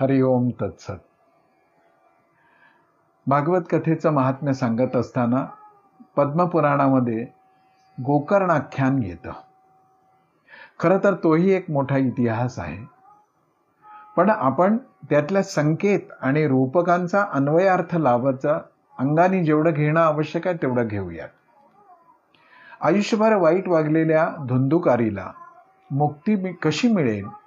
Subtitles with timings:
[0.00, 1.00] हरिओम तत्सत.
[3.26, 5.46] भागवत कथेचं महात्म्य सांगत असताना
[6.16, 7.26] पद्मपुराणामध्ये
[8.02, 9.32] गोकर्णाख्यान घेतं.
[10.80, 12.84] खरं तर तोही एक मोठा इतिहास आहे.
[14.16, 14.76] पण आपण
[15.10, 18.60] त्यातल्या संकेत आणि रूपकांचा अन्वयार्थ लाभाचा
[18.98, 21.28] अंगाने जेवढं घेणं आवश्यक आहे तेवढं घेऊयात.
[22.80, 25.32] आयुष्यभर वाईट वागलेल्या धुंदुकारीला
[25.90, 27.45] मुक्ती कशी मिळेल?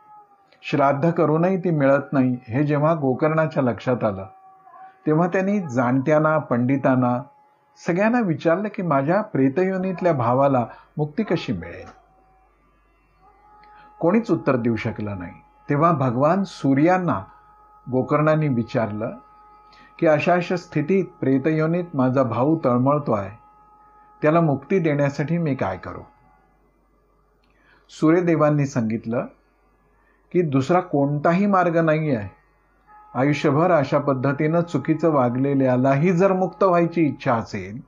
[0.62, 4.26] श्राद्ध करूनही ती मिळत नाही हे जेव्हा गोकर्णाच्या लक्षात आलं
[5.06, 7.22] तेव्हा त्यांनी जाणत्यांना पंडितांना
[7.88, 10.66] सगळ्यांना विचारलं की माझ्या प्रेतयोनीतल्या भावाला
[10.98, 11.88] मुक्ती कशी मिळेल?
[14.00, 15.32] कोणीच उत्तर देऊ शकलं नाही.
[15.70, 17.24] तेव्हा भगवान सूर्यांना
[17.92, 19.12] गोकर्णाने विचारलं
[20.00, 23.38] की अशा अशा स्थितीत प्रेतयोनीत माझा भाऊ तळमळतो आहे
[24.22, 26.02] त्याला मुक्ती देण्यासाठी मी काय करू?
[27.90, 29.26] सूर्यदेवांनी सांगितलं
[30.32, 32.30] की दुसरा कोणताही मार्ग नाही आहे
[33.16, 37.82] आयुष्यभर अशा पद्धतीनं चुकीचं वागलेल्यालाही जर मुक्त व्हायची इच्छा असेल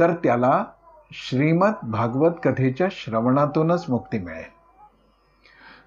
[0.00, 0.64] तर त्याला
[1.12, 4.54] श्रीमद भागवत कथेच्या श्रवणातूनच मुक्ती मिळेल.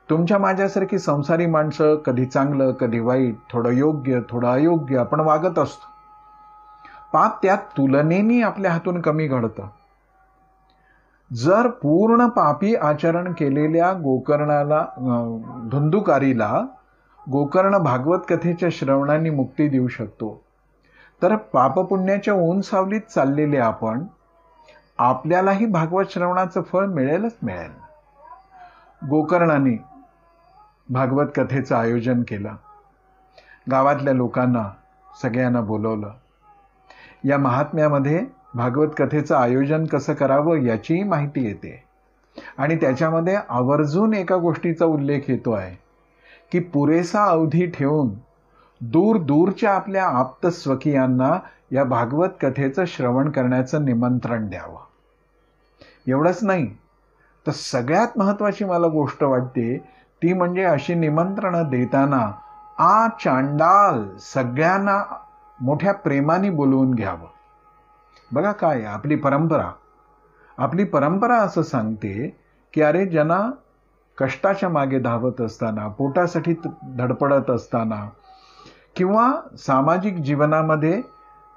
[0.09, 5.87] तुमच्या माझ्यासारखी संसारी माणसं कधी चांगलं कधी वाईट थोडं योग्य थोडं अयोग्य आपण वागत असतो.
[7.13, 9.67] पाप त्या तुलनेनी आपल्या हातून कमी घडतं.
[11.33, 14.85] जर पूर्ण पापी आचरण केलेल्या गोकर्णाला
[15.71, 16.65] धुंदुकारीला
[17.31, 20.41] गोकर्ण भागवत कथेच्या श्रवणाने मुक्ती देऊ शकतो.
[21.21, 24.03] तर पापपुण्याच्या ऊन सावलीत चाललेले आपण
[24.97, 27.71] आपल्यालाही भागवत श्रवणाचं फळ मिळेलच मिळेल.
[29.09, 29.85] गोकर्णाने
[30.89, 32.53] भागवत कथेचं आयोजन केलं.
[33.71, 34.71] गावातल्या लोकांना
[35.21, 36.09] सगळ्यांना बोलवलं.
[37.23, 38.25] या महात्म्यामध्ये
[38.57, 41.83] भागवत कथेचं आयोजन कसं करावं याचीही माहिती येते.
[42.57, 45.75] आणि त्याच्यामध्ये आवर्जून एका गोष्टीचा उल्लेख येतो आहे
[46.51, 48.09] की पुरेसा अवधी ठेवून
[48.81, 51.39] दूर दूरच्या आपल्या आप्त स्वकीयांना
[51.71, 54.79] या भागवत कथेचं श्रवण करण्याचं निमंत्रण द्यावं.
[56.07, 56.67] एवढंच नाही
[57.47, 59.77] तर सगळ्यात महत्वाची मला गोष्ट वाटते
[60.21, 62.31] ती म्हणजे अशी निमंत्रणं देताना
[62.77, 65.03] आ चांडाल सगळ्यांना
[65.61, 67.36] मोठ्या प्रेमाने बोलवून घ्यावं.
[68.31, 69.71] बघा काय आपली परंपरा.
[70.57, 72.37] आपली परंपरा असं सांगते
[72.73, 73.51] की अरे ज्यांना
[74.17, 78.09] कष्टाच्या मागे धावत असताना पोटासाठी धडपडत असताना
[78.95, 81.01] किंवा सामाजिक जीवनामध्ये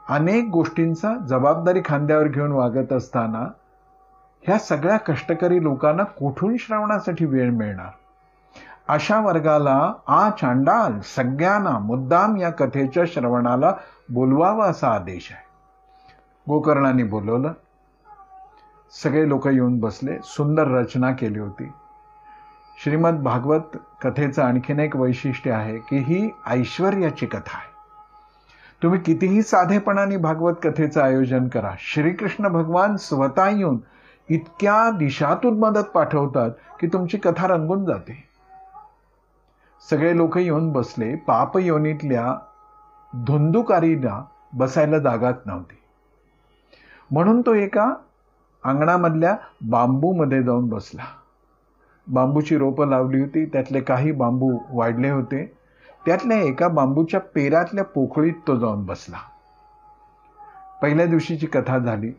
[0.09, 3.47] अनेक गोष्टींचा जबाबदारी खांद्यावर घेऊन वागत असताना
[4.43, 7.91] ह्या सगळ्या कष्टकरी लोकांना कुठून श्रवणासाठी वेळ मिळणार?
[8.89, 13.73] अशा वर्गाला आ चांडाल सगळ्यांना मुद्दाम या कथेच्या श्रवणाला
[14.09, 15.50] बोलवावं असा आदेश आहे.
[16.51, 17.53] गोकर्णाने बोलवलं.
[19.03, 20.19] सगळे लोक येऊन बसले.
[20.25, 21.73] सुंदर रचना केली होती.
[22.85, 23.61] श्रीमद भागवत
[24.05, 27.71] कथेचं आणखीन एक वैशिष्ट्य आहे की ही ऐश्वर्याची कथा आहे.
[28.83, 31.71] तुम्ही कितीही साधेपणाने भागवत कथेचं आयोजन करा.
[31.79, 33.79] श्रीकृष्ण भगवान स्वतः येऊन
[34.29, 36.51] इतक्या दिशातून मदत पाठवतात
[36.81, 38.25] की तुमची कथा रंगून जाते.
[39.91, 41.17] सगळे लोक येऊन बसले.
[41.17, 42.37] पाप योनीतल्या
[43.15, 45.80] धुंदुकारीला बसायला जागाच नव्हती.
[47.11, 47.95] म्हणून तो एका
[48.65, 51.03] अंगणामधल्या बांबूमध्ये जाऊन बसला.
[52.07, 55.53] बांबूची रोपं लावली होती त्यातले काही बांबू वाढले होते.
[56.07, 59.17] त्यातल्या एका बांबूच्या पेरातल्या पोकळीत तो जाऊन बसला.
[60.83, 62.11] पहिल्या दिवशीची कथा झाली.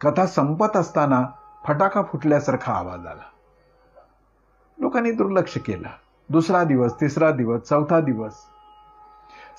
[0.00, 1.26] कथा संपत असताना
[1.64, 3.22] फटाका फुटल्यासारखा आवाज आला.
[4.78, 5.88] लोकांनी दुर्लक्ष केलं.
[6.28, 8.32] दुसरा दिवस तिसरा दिवस चौथा दिवस.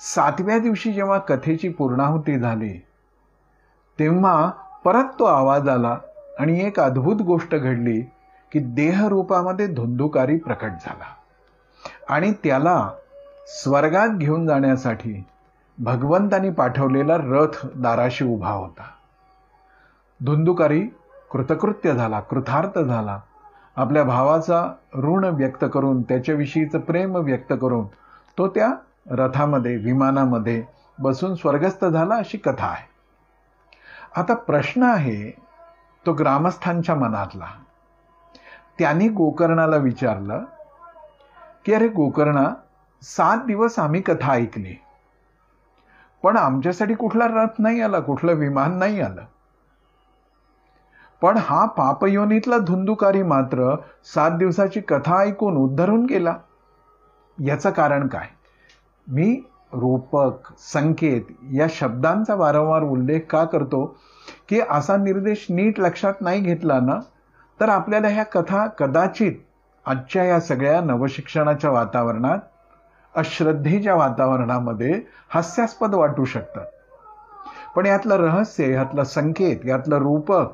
[0.00, 2.84] सातव्या दिवशी जेव्हा कथेची पूर्णाहुती झाली
[3.98, 4.50] तेव्हा
[4.84, 5.98] परत तो आवाज आला
[6.38, 8.00] आणि एक अद्भुत गोष्ट घडली
[8.52, 11.04] की देहरूपामध्ये धुंदुकारी प्रकट झाला.
[12.08, 12.90] आणि त्याला
[13.46, 15.24] स्वर्गात घेऊन जाण्यासाठी
[15.78, 18.82] भगवंतानी पाठवलेला रथ दाराशी उभा होता.
[20.24, 20.80] धुंदुकारी
[21.30, 23.20] कृतकृत्य झाला कृतार्थ झाला.
[23.76, 27.86] आपल्या भावाचा ऋण व्यक्त करून त्याच्याविषयीचं प्रेम व्यक्त करून
[28.38, 28.70] तो त्या
[29.10, 30.64] रथामध्ये विमानामध्ये
[30.98, 32.87] बसून स्वर्गस्थ झाला अशी कथा आहे.
[34.16, 35.30] आता प्रश्न आहे
[36.06, 37.46] तो ग्रामस्थांच्या मनातला.
[38.78, 40.44] त्यांनी गोकर्णाला विचारलं
[41.64, 42.54] की अरे गोकर्णा
[43.02, 44.74] सात दिवस आम्ही कथा ऐकली.
[46.22, 49.24] पण आमच्यासाठी कुठला रथ नाही आला कुठलं विमान नाही आलं.
[51.20, 56.36] पण हा पापयोनीतला धुंदुकारी मात्र सात दिवसाची कथा ऐकून उद्धरून गेला.
[57.44, 58.28] याचं कारण काय?
[59.08, 59.42] मी
[59.72, 61.22] रूपक संकेत
[61.52, 63.96] या शब्दांचा वारंवार उल्लेख का करतो?
[64.48, 67.00] की असा निर्देश नीट लक्षात नाही घेतला ना
[67.60, 69.32] तर आपल्याला ह्या कथा कदाचित
[69.86, 72.38] आजच्या या सगळ्या नवशिक्षणाच्या वातावरणात
[73.16, 76.64] अश्रद्धेच्या वातावरणामध्ये हास्यास्पद वाटू शकतात.
[77.76, 80.46] पण यातलं रहस्य यातलं संकेत यातलं रूपक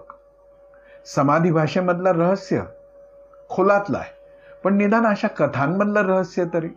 [1.16, 2.62] समाधी भाषेमधलं रहस्य
[3.50, 4.14] खोलातलं आहे.
[4.64, 6.68] पण निदान अशा कथांमधलं रहस्य तरी?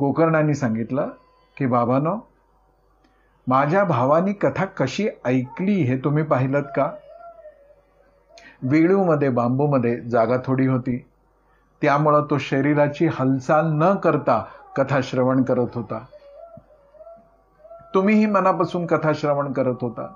[0.00, 1.08] गोकर्णांनी सांगितलं
[1.56, 2.18] की बाबानो
[3.46, 6.90] माझ्या भावानी कथा कशी ऐकली हे तुम्ही पाहिलं का?
[8.62, 11.06] वेळूमध्ये बांबूमध्ये जागा थोडी होती.
[11.82, 14.44] त्यामुळं तो शरीराची हालचाल न करता
[14.76, 16.04] कथा श्रवण करत होता.
[17.94, 20.14] तुम्हीही मनापासून कथा श्रवण करत होता.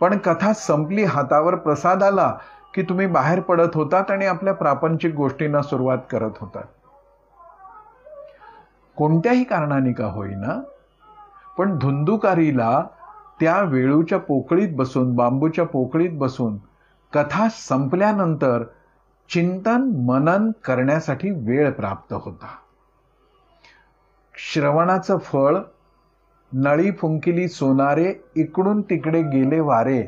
[0.00, 2.38] पण कथा संपली हातावर प्रसाद आला
[2.74, 6.64] की तुम्ही बाहेर पडत होतात आणि आपल्या प्रापंचिक गोष्टींना सुरुवात करत होतात.
[8.96, 10.62] कोणत्याही कारणाने का होईना
[11.58, 12.84] पण धुंदुकारीला
[13.40, 16.56] त्या वेळूच्या पोकळीत बसून बांबूच्या पोकळीत बसून
[17.12, 18.64] कथा संपल्यानंतर
[19.28, 22.46] चिंतन मनन करण्यासाठी वेळ प्राप्त होता.
[24.34, 25.56] श्रवणाचं फळ
[26.52, 30.06] नळी फुंकिली सोनारे इकडून तिकडे गेले वारे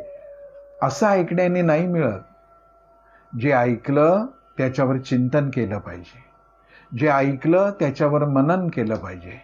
[0.82, 2.20] असं ऐकण्याने नाही मिळत.
[3.40, 4.26] जे ऐकलं
[4.58, 6.27] त्याच्यावर चिंतन केलं पाहिजे.
[6.96, 9.40] जे ऐकलं त्याच्यावर मनन केलं पाहिजे.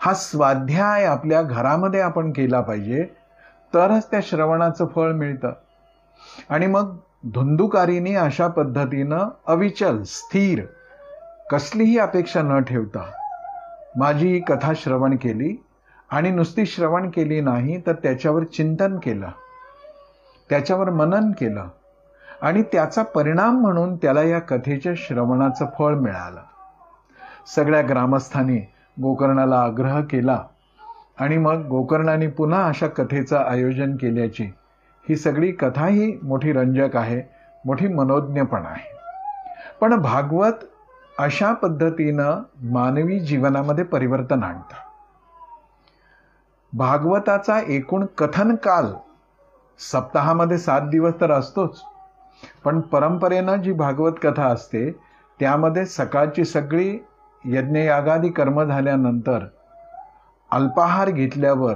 [0.00, 3.02] हा स्वाध्याय आपल्या घरामध्ये आपण केला पाहिजे
[3.74, 5.52] तरच त्या श्रवणाचं फळ मिळतं.
[6.48, 10.62] आणि मग धुंदुकारीने अशा पद्धतीनं अविचल स्थिर
[11.50, 13.10] कसलीही अपेक्षा न ठेवता
[13.96, 15.64] माझी ही कथा श्रवण केली.
[16.10, 19.28] आणि नुसती श्रवण केली नाही तर त्याच्यावर चिंतन केलं.
[20.50, 21.66] त्याच्यावर मनन केलं.
[22.42, 26.40] आणि त्याचा परिणाम म्हणून त्याला या कथेच्या श्रवणाचं फळ मिळालं.
[27.46, 28.58] सगळ्या ग्रामस्थांनी
[29.02, 30.44] गोकर्णाला आग्रह केला
[31.18, 34.44] आणि मग गोकर्णाने पुन्हा अशा कथेचं आयोजन केल्याची.
[35.08, 37.22] ही सगळी कथा ही मोठी रंजक आहे
[37.64, 38.96] मोठी मनोज्ञ पण आहे.
[39.80, 40.52] पण भागवत
[41.18, 44.74] अशा पद्धतीनं मानवी जीवनामध्ये परिवर्तन आणतं.
[46.72, 48.92] भागवताचा एकूण कथन काल
[49.78, 51.82] सप्ताहामध्ये सात दिवस तर असतोच.
[52.64, 54.90] पण परंपरेनं जी भागवत कथा असते
[55.40, 56.98] त्यामध्ये सकाळची सगळी
[57.44, 59.44] यज्ञयागादी कर्म झाल्यानंतर
[60.50, 61.74] अल्पाहार घेतल्यावर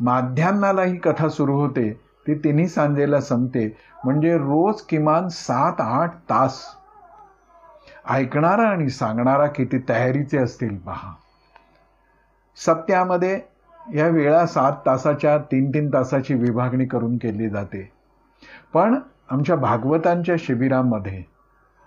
[0.00, 2.00] माध्यान्नाला ही कथा सुरू होते.
[2.26, 3.76] ती तिन्ही सांजेला संपते.
[4.04, 6.62] म्हणजे रोज किमान सात आठ तास.
[8.10, 11.12] ऐकणारा आणि सांगणारा किती तयारीचे असतील पहा.
[12.56, 13.40] सप्त्यामध्ये
[13.94, 17.92] या वेळा सात तासाच्या तीन तीन तासाची विभागणी करून केली जाते.
[18.74, 18.98] पण
[19.30, 21.22] आमच्या भागवतांच्या शिबिरामध्ये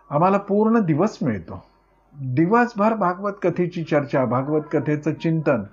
[0.09, 1.73] आम्हाला पूर्ण दिवस मिळतो.
[2.21, 5.63] दिवसभर भागवत कथेची चर्चा भागवत कथेचं चिंतन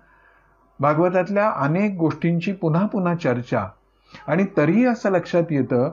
[0.80, 3.66] भागवतातल्या अनेक गोष्टींची पुन्हा पुन्हा चर्चा.
[4.26, 5.92] आणि तरीही असं लक्षात येतं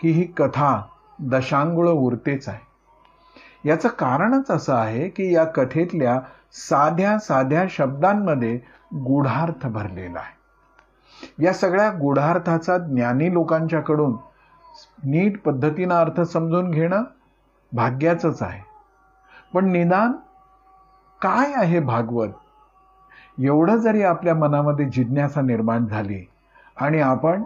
[0.00, 0.82] की ही कथा
[1.20, 2.58] दशांगुळ उरतेच आहे.
[3.68, 6.20] याचं कारणच असं आहे की या कथेतल्या
[6.52, 8.60] साध्या साध्या शब्दांमध्ये
[8.94, 11.44] गूढार्थ भरलेला आहे.
[11.44, 14.12] या सगळ्या गूढार्थाचा ज्ञानी लोकांच्याकडून
[15.04, 17.02] नीट पद्धतीनं अर्थ समजून घेणं
[17.72, 18.73] भाग्याचंच आहे.
[19.54, 20.12] पण निदान
[21.22, 22.30] काय आहे भागवत?
[23.38, 26.24] एवढं जरी आपल्या मनामध्ये जिज्ञासा निर्माण झाली
[26.76, 27.42] आणि आपण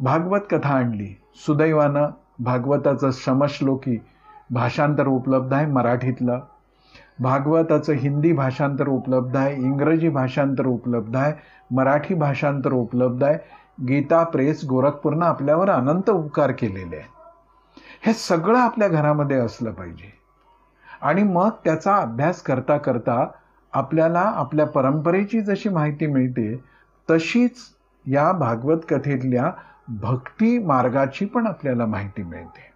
[0.00, 1.14] भागवत कथा आणली
[1.46, 3.96] सुदैवानं भागवताचं समश्लोकी
[4.50, 6.40] भाषांतर उपलब्ध आहे मराठीतलं
[7.20, 11.32] भागवताचं हिंदी भाषांतर उपलब्ध आहे इंग्रजी भाषांतर उपलब्ध आहे
[11.70, 13.38] मराठी भाषांतर उपलब्ध आहे
[13.86, 17.10] गीता प्रेस गोरखपूरनं आपल्यावर अनंत उपकार केलेले आहे
[18.06, 20.21] हे सगळं आपल्या घरामध्ये असलं पाहिजे.
[21.02, 23.26] आणि मग त्याचा अभ्यास करता करता
[23.72, 26.64] आपल्याला आपल्या परंपरेची जशी माहिती मिळते
[27.10, 27.56] तशीच
[28.06, 29.52] या भागवत कथेतल्या
[29.88, 32.70] भक्ती मार्गाची पण आपल्याला माहिती मिळते.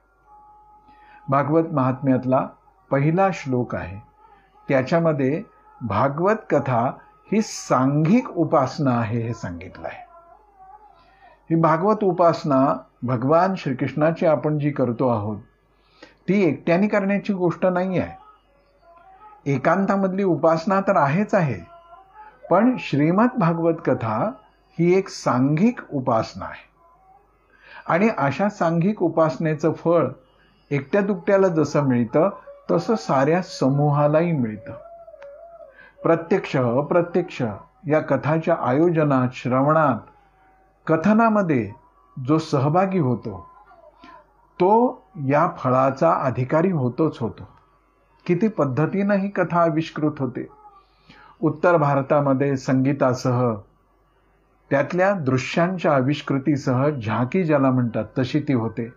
[1.29, 2.49] भागवत महात्म्यातला
[2.91, 4.01] पहिला श्लोक आहे.
[4.69, 5.43] त्याच्यामध्ये
[5.81, 6.91] भागवत कथा
[7.33, 10.07] ही सांघिक उपासना आहे हे सांगितलं आहे.
[11.51, 15.39] ही भागवत उपासना भगवान श्रीकृष्णाची आपण जी करतो आहोत
[16.29, 18.27] ती एकट्याने करण्याची गोष्ट नाही आहे
[19.53, 21.61] एकांतामधली उपासना तर आहेच आहे
[22.51, 24.33] पण श्रीमद भागवत कथा
[24.79, 26.65] ही एक सांघिक उपासना आहे.
[27.87, 30.09] आणि अशा सांघिक उपासनेचं फळ
[30.71, 32.31] एकट्या दुकट्याला जसं मिळतं
[32.71, 34.73] तसं साऱ्या समूहालाही मिळतं.
[36.03, 37.43] प्रत्यक्ष अप्रत्यक्ष
[37.89, 39.99] या कथाच्या आयोजनात श्रवणात
[40.87, 41.73] कथनामध्ये
[42.27, 43.51] जो सहभागी होतो
[44.61, 47.49] तो या फळाचा अधिकारी होतोच होतो.
[48.27, 50.47] किती पद्धतीनं ही कथा आविष्कृत होते.
[51.43, 53.55] उत्तर भारतामध्ये संगीतासह
[54.71, 58.93] त्यातल्या दृश्यांच्या आविष्कृतीसह झाकी ज्याला म्हणतात तशी ती होते.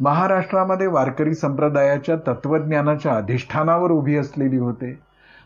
[0.00, 4.98] महाराष्ट्रामध्ये वारकरी संप्रदायाच्या तत्वज्ञानाच्या अधिष्ठानावर उभी असलेली होते.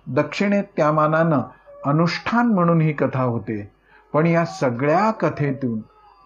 [0.07, 1.41] दक्षिणेत त्या मानानं
[1.85, 3.73] अनुष्ठान म्हणून ही कथा होते.
[4.13, 5.81] पण या सगळ्या कथेतून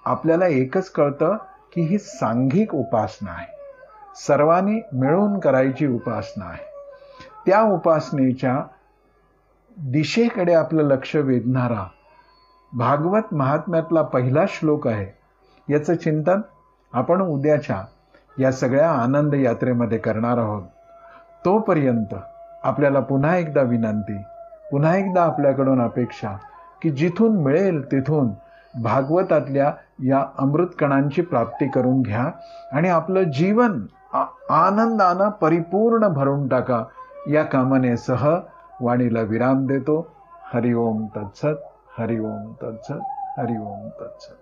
[0.05, 1.37] आपल्याला एकच कळतं
[1.75, 3.47] की ही सांघिक उपासना आहे.
[4.27, 6.65] सर्वांनी मिळून करायची उपासना आहे.
[7.47, 8.63] त्या उपासनेच्या
[9.77, 11.87] दिशेकडे आपलं लक्ष वेधणारा
[12.73, 15.07] भागवत महात्म्यातला पहिला श्लोक आहे.
[15.73, 16.41] याचं चिंतन
[16.93, 17.83] आपण उद्याच्या
[18.41, 20.63] या सगळ्या आनंद यात्रेमध्ये करणार आहोत.
[21.45, 22.15] तोपर्यंत
[22.63, 24.17] आपल्याला पुन्हा एकदा विनंती
[24.71, 26.37] पुन्हा एकदा आपल्याकडून अपेक्षा
[26.83, 28.29] की जिथून मिळेल तिथून
[28.75, 29.75] भागवतातल्या
[30.05, 32.31] या अमृतकणांची प्राप्ती करून घ्या
[32.73, 33.81] आणि आपलं जीवन
[34.51, 36.85] आनंदानं परिपूर्ण भरून टाका.
[37.29, 38.37] या कामनेसह
[38.81, 40.07] वाणीला विराम देतो.
[40.55, 41.59] हरिओम तत्सत
[41.99, 43.01] हरिओम तत्सत
[43.39, 44.40] हरिओम तत्सत.